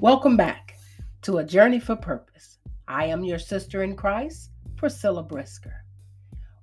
[0.00, 0.78] Welcome back
[1.20, 2.56] to A Journey for Purpose.
[2.88, 5.84] I am your sister in Christ, Priscilla Brisker.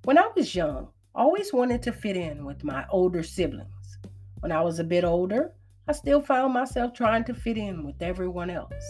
[0.02, 3.98] When I was young, I always wanted to fit in with my older siblings.
[4.40, 5.52] When I was a bit older,
[5.86, 8.84] I still found myself trying to fit in with everyone else.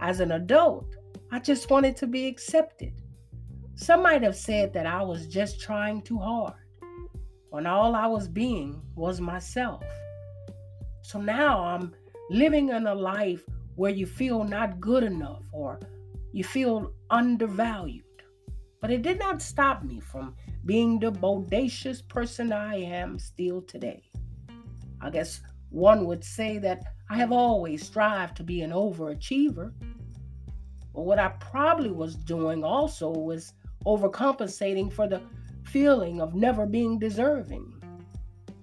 [0.00, 0.86] As an adult,
[1.32, 2.92] I just wanted to be accepted.
[3.74, 6.54] Some might have said that I was just trying too hard,
[7.50, 9.82] when all I was being was myself.
[11.00, 11.92] So now I'm
[12.30, 13.42] living in a life
[13.76, 15.80] where you feel not good enough or
[16.32, 18.04] you feel undervalued.
[18.80, 24.02] But it did not stop me from being the bodacious person I am still today.
[25.00, 25.40] I guess
[25.70, 29.72] one would say that I have always strived to be an overachiever.
[30.94, 33.54] But what I probably was doing also was
[33.86, 35.22] overcompensating for the
[35.64, 37.72] feeling of never being deserving,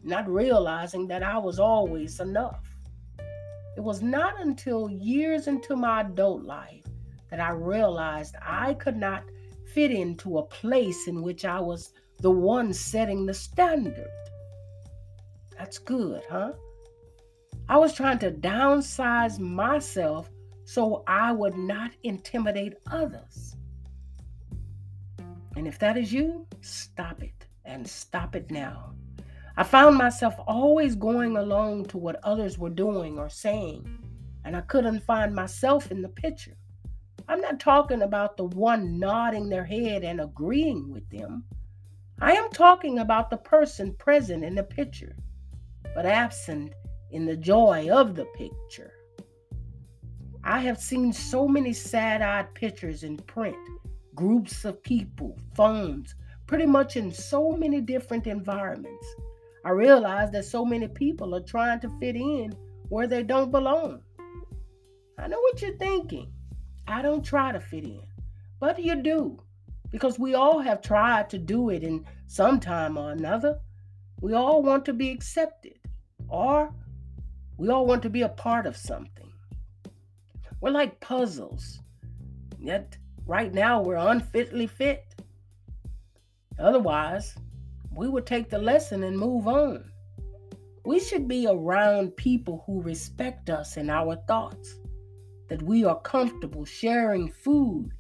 [0.03, 2.69] not realizing that I was always enough.
[3.78, 6.86] It was not until years into my adult life
[7.30, 9.23] that I realized I could not
[9.73, 14.09] fit into a place in which I was the one setting the standard.
[15.58, 16.53] That's good, huh?
[17.67, 20.30] I was trying to downsize myself
[20.66, 23.56] so I would not intimidate others.
[25.56, 28.94] And if that is you, stop it and stop it now.
[29.60, 33.90] I found myself always going along to what others were doing or saying,
[34.46, 36.56] and I couldn't find myself in the picture.
[37.28, 41.44] I'm not talking about the one nodding their head and agreeing with them.
[42.22, 45.14] I am talking about the person present in the picture,
[45.94, 46.72] but absent
[47.12, 48.94] in the joy of the picture.
[50.42, 53.58] I have seen so many sad eyed pictures in print,
[54.16, 56.16] groups of people, phones,
[56.48, 59.06] pretty much in so many different environments.
[59.70, 62.56] I realize that so many people are trying to fit in
[62.88, 64.02] where they don't belong.
[65.20, 66.34] I know what you're thinking.
[66.88, 68.02] I don't try to fit in,
[68.59, 69.40] but you do
[69.91, 73.59] because we all have tried to do it in some time or another.
[74.22, 75.78] We all want to be accepted
[76.28, 76.74] or
[77.57, 79.31] we all want to be a part of something.
[80.62, 81.80] We're like puzzles,
[82.59, 82.97] yet
[83.28, 85.13] right now we're unfitly fit.
[86.57, 87.36] Otherwise,
[87.95, 89.91] we would take the lesson and move on.
[90.85, 94.79] We should be around people who respect us and our thoughts,
[95.47, 97.91] that we are comfortable sharing food,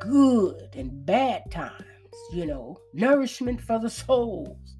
[0.00, 1.84] good and bad times,
[2.32, 4.76] you know, nourishment for the souls,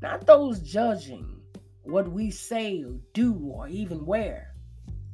[0.00, 1.40] not those judging
[1.84, 4.54] what we say or do or even wear,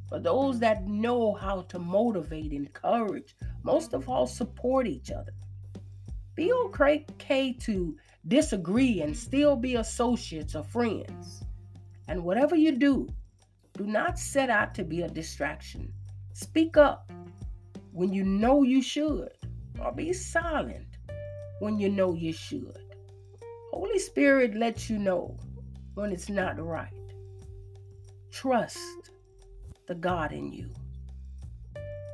[0.09, 5.33] but those that know how to motivate, encourage, most of all, support each other.
[6.35, 7.97] Be okay to
[8.27, 11.43] disagree and still be associates or friends.
[12.07, 13.07] And whatever you do,
[13.77, 15.93] do not set out to be a distraction.
[16.33, 17.11] Speak up
[17.91, 19.31] when you know you should,
[19.79, 20.97] or be silent
[21.59, 22.77] when you know you should.
[23.71, 25.37] Holy Spirit lets you know
[25.93, 26.93] when it's not right.
[28.31, 28.79] Trust
[29.87, 30.69] the God in you.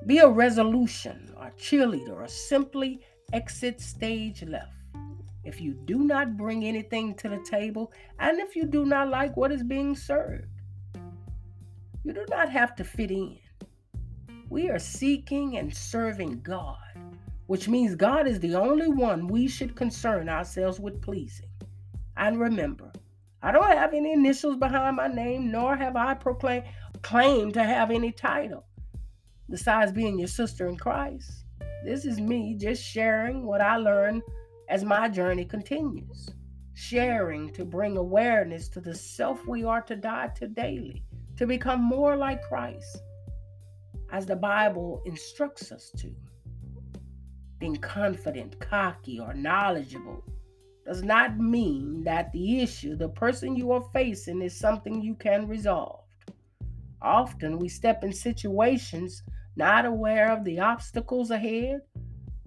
[0.06, 3.02] Be a resolution, or cheerleader, or simply
[3.34, 4.72] exit stage left.
[5.44, 9.38] If you do not bring anything to the table, and if you do not like
[9.38, 10.48] what is being served,
[12.04, 13.38] you do not have to fit in.
[14.50, 16.78] We are seeking and serving God,
[17.48, 21.50] which means God is the only one we should concern ourselves with pleasing.
[22.18, 22.92] And remember,
[23.42, 26.66] I don't have any initials behind my name, nor have I proclaimed
[27.02, 28.66] claim to have any title
[29.48, 31.45] besides being your sister in Christ.
[31.86, 34.24] This is me just sharing what I learned
[34.70, 36.32] as my journey continues.
[36.74, 41.04] Sharing to bring awareness to the self we are to die to daily,
[41.38, 43.04] to become more like Christ,
[44.12, 46.12] as the Bible instructs us to.
[47.60, 50.24] Being confident, cocky, or knowledgeable
[50.88, 55.48] does not mean that the issue, the person you are facing, is something you can
[55.48, 56.02] resolve.
[57.04, 59.22] Often we step in situations
[59.56, 61.82] not aware of the obstacles ahead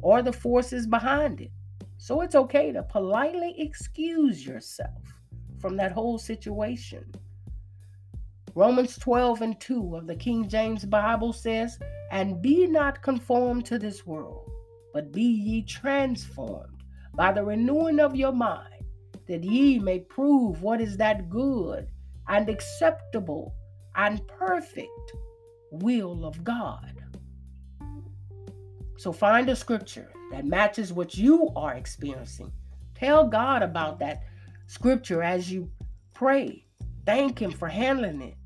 [0.02, 1.50] or the forces behind it.
[1.96, 5.02] So it's okay to politely excuse yourself
[5.60, 7.04] from that whole situation.
[8.54, 11.78] Romans 12 and 2 of the King James Bible says,
[12.10, 14.50] And be not conformed to this world,
[14.92, 16.82] but be ye transformed
[17.14, 18.84] by the renewing of your mind,
[19.26, 21.88] that ye may prove what is that good
[22.28, 23.54] and acceptable
[23.96, 25.12] and perfect
[25.70, 26.97] will of God.
[28.98, 32.52] So find a scripture that matches what you are experiencing.
[32.96, 34.22] Tell God about that
[34.68, 35.70] scripture as you
[36.14, 36.66] pray.
[37.06, 38.36] Thank Him for handling it.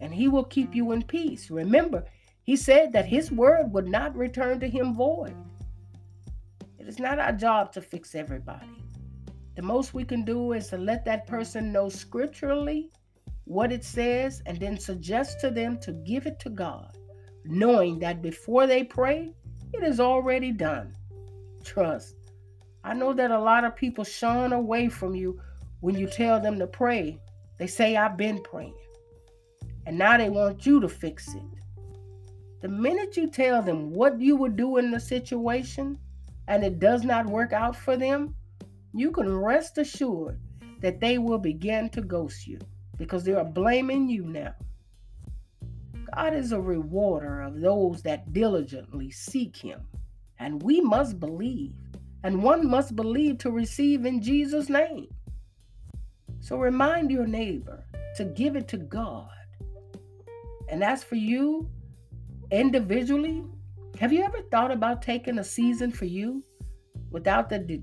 [0.00, 1.50] and he will keep you in peace.
[1.50, 2.04] Remember,
[2.42, 5.34] he said that his word would not return to him void.
[6.78, 8.68] It is not our job to fix everybody.
[9.56, 12.90] The most we can do is to let that person know scripturally
[13.44, 16.96] what it says and then suggest to them to give it to God,
[17.44, 19.34] knowing that before they pray,
[19.72, 20.94] it is already done.
[21.64, 22.16] Trust.
[22.84, 25.40] I know that a lot of people shun away from you
[25.80, 27.18] when you tell them to pray.
[27.58, 28.74] They say, I've been praying.
[29.86, 31.42] And now they want you to fix it.
[32.60, 35.98] The minute you tell them what you would do in the situation
[36.48, 38.34] and it does not work out for them,
[38.94, 40.40] you can rest assured
[40.80, 42.58] that they will begin to ghost you
[42.96, 44.54] because they are blaming you now.
[46.14, 49.80] God is a rewarder of those that diligently seek Him,
[50.38, 51.74] and we must believe,
[52.22, 55.08] and one must believe to receive in Jesus' name.
[56.40, 57.84] So remind your neighbor
[58.16, 59.28] to give it to God.
[60.68, 61.68] And as for you
[62.50, 63.44] individually,
[63.98, 66.44] have you ever thought about taking a season for you
[67.10, 67.82] without the di-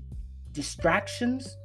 [0.52, 1.56] distractions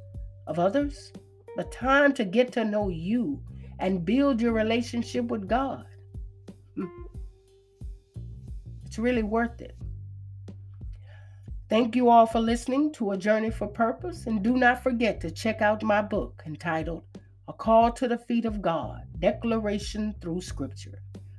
[0.46, 1.12] of others?
[1.56, 3.42] The time to get to know you
[3.78, 5.86] and build your relationship with God.
[6.76, 6.86] Hmm.
[8.86, 9.76] It's really worth it.
[11.68, 15.30] Thank you all for listening to A Journey for Purpose, and do not forget to
[15.30, 17.04] check out my book entitled
[17.48, 20.98] A Call to the Feet of God Declaration Through Scripture.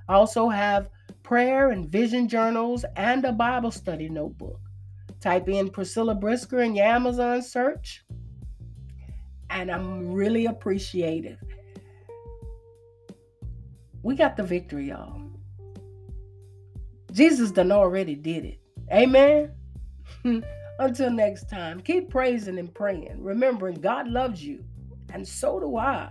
[0.09, 0.89] I also have
[1.21, 4.59] prayer and vision journals and a Bible study notebook.
[5.21, 8.03] Type in Priscilla Brisker in your Amazon search,
[9.51, 11.37] and I'm really appreciative
[14.03, 15.21] we got the victory, y'all.
[17.11, 18.59] Jesus done already did it.
[18.91, 19.51] Amen.
[20.79, 24.63] Until next time, keep praising and praying, remembering God loves you,
[25.11, 26.09] and so do I.